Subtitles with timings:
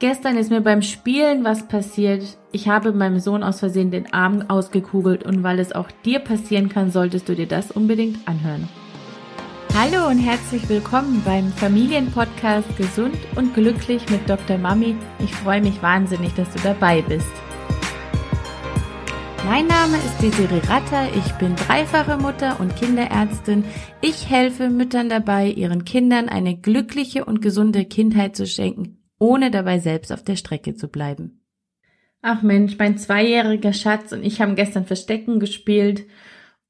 [0.00, 2.22] Gestern ist mir beim Spielen was passiert.
[2.52, 6.68] Ich habe meinem Sohn aus Versehen den Arm ausgekugelt und weil es auch dir passieren
[6.68, 8.68] kann, solltest du dir das unbedingt anhören.
[9.74, 14.56] Hallo und herzlich willkommen beim Familienpodcast Gesund und Glücklich mit Dr.
[14.56, 14.94] Mami.
[15.18, 17.26] Ich freue mich wahnsinnig, dass du dabei bist.
[19.46, 23.64] Mein Name ist Desiree Ratter, ich bin dreifache Mutter und Kinderärztin.
[24.00, 29.78] Ich helfe Müttern dabei, ihren Kindern eine glückliche und gesunde Kindheit zu schenken ohne dabei
[29.78, 31.40] selbst auf der Strecke zu bleiben.
[32.22, 36.06] Ach Mensch, mein zweijähriger Schatz und ich haben gestern Verstecken gespielt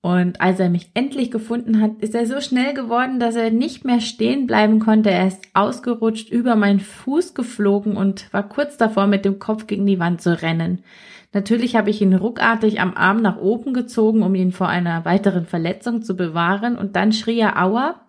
[0.01, 3.85] und als er mich endlich gefunden hat, ist er so schnell geworden, dass er nicht
[3.85, 5.11] mehr stehen bleiben konnte.
[5.11, 9.87] Er ist ausgerutscht, über meinen Fuß geflogen und war kurz davor, mit dem Kopf gegen
[9.87, 10.85] die Wand zu rennen.
[11.33, 15.47] Natürlich habe ich ihn ruckartig am Arm nach oben gezogen, um ihn vor einer weiteren
[15.47, 18.01] Verletzung zu bewahren, und dann schrie er Aua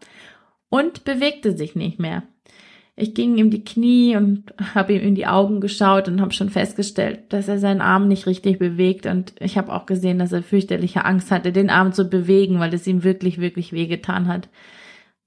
[0.69, 2.23] und bewegte sich nicht mehr.
[2.99, 6.49] Ich ging ihm die Knie und habe ihm in die Augen geschaut und habe schon
[6.49, 9.05] festgestellt, dass er seinen Arm nicht richtig bewegt.
[9.05, 12.73] Und ich habe auch gesehen, dass er fürchterliche Angst hatte, den Arm zu bewegen, weil
[12.73, 14.49] es ihm wirklich, wirklich wehgetan hat.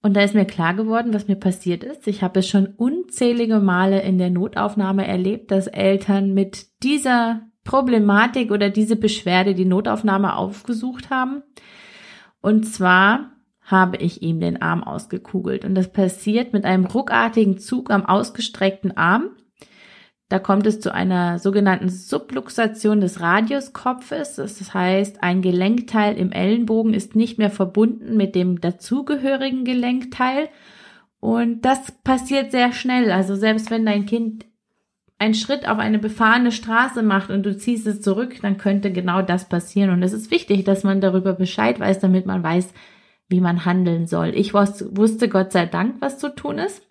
[0.03, 2.07] Und da ist mir klar geworden, was mir passiert ist.
[2.09, 8.51] Ich habe es schon unzählige Male in der Notaufnahme erlebt, dass Eltern mit dieser Problematik
[8.51, 11.43] oder diese Beschwerde die Notaufnahme aufgesucht haben.
[12.41, 13.32] Und zwar
[13.63, 15.65] habe ich ihm den Arm ausgekugelt.
[15.65, 19.31] Und das passiert mit einem ruckartigen Zug am ausgestreckten Arm.
[20.29, 24.37] Da kommt es zu einer sogenannten Subluxation des Radiuskopfes.
[24.37, 30.49] Das heißt, ein Gelenkteil im Ellenbogen ist nicht mehr verbunden mit dem dazugehörigen Gelenkteil.
[31.21, 33.13] Und das passiert sehr schnell.
[33.13, 34.47] Also selbst wenn dein Kind
[35.19, 39.23] einen Schritt auf eine befahrene Straße macht und du ziehst es zurück, dann könnte genau
[39.23, 39.91] das passieren.
[39.91, 42.73] Und es ist wichtig, dass man darüber Bescheid weiß, damit man weiß,
[43.33, 44.29] wie man handeln soll.
[44.37, 46.87] Ich wusste Gott sei Dank, was zu tun ist.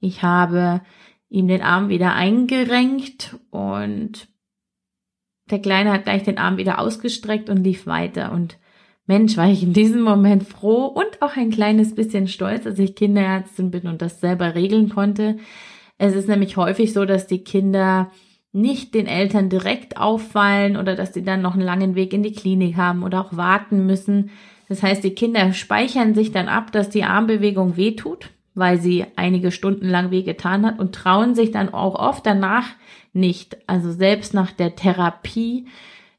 [0.00, 0.80] Ich habe
[1.28, 4.26] ihm den Arm wieder eingerenkt und
[5.50, 8.32] der Kleine hat gleich den Arm wieder ausgestreckt und lief weiter.
[8.32, 8.58] Und
[9.06, 12.96] Mensch, war ich in diesem Moment froh und auch ein kleines bisschen stolz, dass ich
[12.96, 15.36] Kinderärztin bin und das selber regeln konnte.
[15.98, 18.10] Es ist nämlich häufig so, dass die Kinder
[18.52, 22.32] nicht den Eltern direkt auffallen oder dass sie dann noch einen langen Weg in die
[22.32, 24.30] Klinik haben oder auch warten müssen.
[24.72, 29.50] Das heißt, die Kinder speichern sich dann ab, dass die Armbewegung wehtut, weil sie einige
[29.50, 32.68] Stunden lang wehgetan hat und trauen sich dann auch oft danach
[33.12, 33.58] nicht.
[33.66, 35.66] Also selbst nach der Therapie,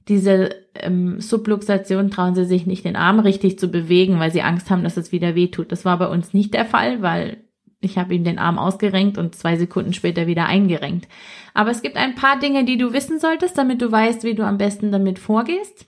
[0.08, 4.70] diese ähm, Subluxation trauen sie sich nicht, den Arm richtig zu bewegen, weil sie Angst
[4.70, 5.72] haben, dass es wieder wehtut.
[5.72, 7.38] Das war bei uns nicht der Fall, weil
[7.82, 11.08] ich habe ihm den Arm ausgerenkt und zwei Sekunden später wieder eingerenkt.
[11.56, 14.44] Aber es gibt ein paar Dinge, die du wissen solltest, damit du weißt, wie du
[14.46, 15.88] am besten damit vorgehst.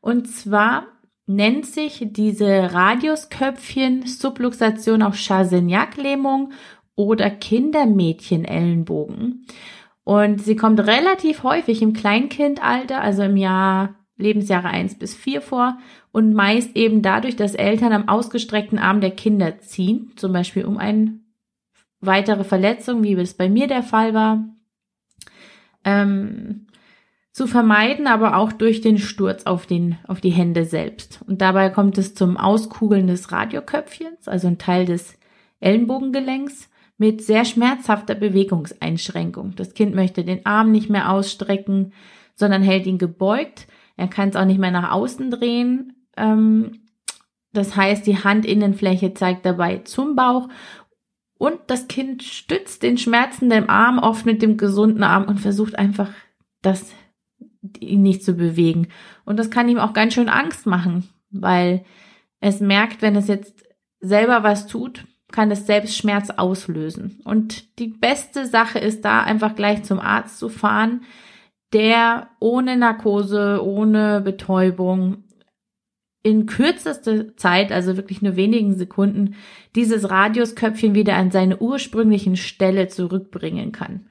[0.00, 0.86] Und zwar
[1.28, 6.52] nennt sich diese Radiusköpfchen Subluxation auch Chassignac-Lähmung
[6.96, 9.46] oder Kindermädchen-Ellenbogen.
[10.04, 15.78] Und sie kommt relativ häufig im Kleinkindalter, also im Jahr Lebensjahre eins bis vier vor
[16.12, 20.78] und meist eben dadurch, dass Eltern am ausgestreckten Arm der Kinder ziehen, zum Beispiel um
[20.78, 21.20] eine
[22.00, 24.44] weitere Verletzung, wie es bei mir der Fall war.
[25.84, 26.68] Ähm,
[27.38, 31.20] zu vermeiden, aber auch durch den Sturz auf, den, auf die Hände selbst.
[31.28, 35.16] Und dabei kommt es zum Auskugeln des Radioköpfchens, also ein Teil des
[35.60, 39.54] Ellenbogengelenks, mit sehr schmerzhafter Bewegungseinschränkung.
[39.54, 41.92] Das Kind möchte den Arm nicht mehr ausstrecken,
[42.34, 43.68] sondern hält ihn gebeugt.
[43.96, 45.92] Er kann es auch nicht mehr nach außen drehen.
[46.16, 46.80] Ähm,
[47.52, 50.48] das heißt, die Handinnenfläche zeigt dabei zum Bauch
[51.38, 56.10] und das Kind stützt den schmerzenden Arm oft mit dem gesunden Arm und versucht einfach
[56.62, 56.92] das
[57.80, 58.88] ihn nicht zu bewegen.
[59.24, 61.84] Und das kann ihm auch ganz schön Angst machen, weil
[62.40, 63.64] es merkt, wenn es jetzt
[64.00, 67.20] selber was tut, kann es selbst Schmerz auslösen.
[67.24, 71.02] Und die beste Sache ist da einfach gleich zum Arzt zu fahren,
[71.72, 75.24] der ohne Narkose, ohne Betäubung
[76.22, 79.36] in kürzester Zeit, also wirklich nur wenigen Sekunden,
[79.74, 84.08] dieses Radiusköpfchen wieder an seine ursprünglichen Stelle zurückbringen kann.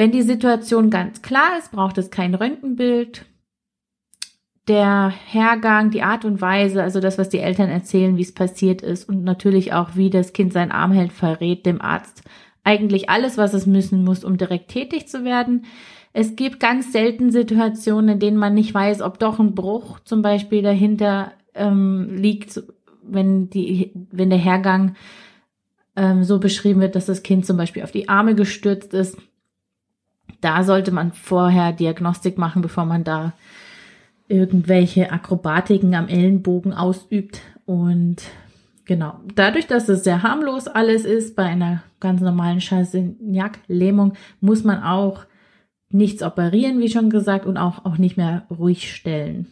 [0.00, 3.26] Wenn die Situation ganz klar ist, braucht es kein Röntgenbild.
[4.66, 8.80] Der Hergang, die Art und Weise, also das, was die Eltern erzählen, wie es passiert
[8.80, 12.22] ist und natürlich auch, wie das Kind seinen Arm hält, verrät dem Arzt
[12.64, 15.66] eigentlich alles, was es müssen muss, um direkt tätig zu werden.
[16.14, 20.22] Es gibt ganz selten Situationen, in denen man nicht weiß, ob doch ein Bruch zum
[20.22, 22.62] Beispiel dahinter ähm, liegt,
[23.02, 24.94] wenn die, wenn der Hergang
[25.94, 29.18] ähm, so beschrieben wird, dass das Kind zum Beispiel auf die Arme gestürzt ist
[30.40, 33.32] da sollte man vorher Diagnostik machen, bevor man da
[34.28, 37.40] irgendwelche Akrobatiken am Ellenbogen ausübt.
[37.66, 38.22] Und
[38.90, 39.20] Genau.
[39.36, 45.26] Dadurch, dass es sehr harmlos alles ist, bei einer ganz normalen Chassignac-Lähmung, muss man auch
[45.90, 49.46] nichts operieren, wie schon gesagt, und auch, auch nicht mehr ruhig stellen.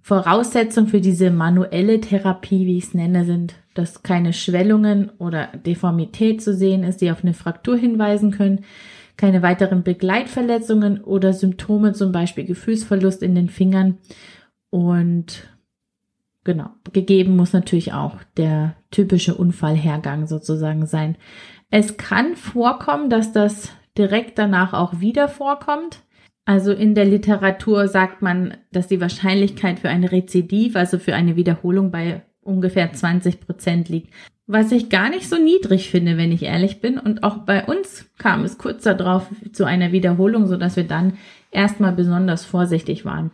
[0.00, 6.42] Voraussetzung für diese manuelle Therapie, wie ich es nenne, sind, dass keine Schwellungen oder Deformität
[6.42, 8.64] zu sehen ist, die auf eine Fraktur hinweisen können,
[9.16, 13.98] keine weiteren Begleitverletzungen oder Symptome, zum Beispiel Gefühlsverlust in den Fingern
[14.70, 15.48] und
[16.44, 16.68] Genau.
[16.92, 21.16] Gegeben muss natürlich auch der typische Unfallhergang sozusagen sein.
[21.70, 26.02] Es kann vorkommen, dass das direkt danach auch wieder vorkommt.
[26.44, 31.36] Also in der Literatur sagt man, dass die Wahrscheinlichkeit für ein Rezidiv, also für eine
[31.36, 34.12] Wiederholung bei ungefähr 20 Prozent liegt.
[34.46, 36.98] Was ich gar nicht so niedrig finde, wenn ich ehrlich bin.
[36.98, 41.16] Und auch bei uns kam es kurz darauf zu einer Wiederholung, so dass wir dann
[41.50, 43.30] erstmal besonders vorsichtig waren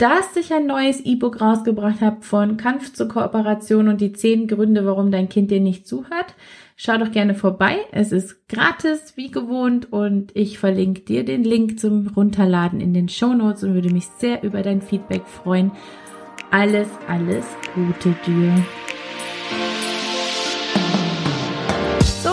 [0.00, 4.86] dass ich ein neues E-Book rausgebracht habe von Kampf zur Kooperation und die zehn Gründe,
[4.86, 6.34] warum dein Kind dir nicht zuhört.
[6.74, 7.76] Schau doch gerne vorbei.
[7.92, 13.10] Es ist gratis, wie gewohnt, und ich verlinke dir den Link zum Runterladen in den
[13.10, 15.70] Show Notes und würde mich sehr über dein Feedback freuen.
[16.50, 17.44] Alles, alles
[17.74, 18.54] Gute dir.